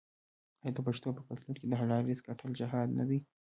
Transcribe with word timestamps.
آیا 0.63 0.71
د 0.75 0.79
پښتنو 0.87 1.11
په 1.17 1.23
کلتور 1.27 1.55
کې 1.61 1.67
د 1.69 1.73
حلال 1.81 2.01
رزق 2.09 2.23
ګټل 2.29 2.51
جهاد 2.59 2.89
نه 2.99 3.03
دی؟ 3.09 3.19